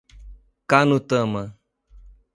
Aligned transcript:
Canutama 0.69 1.43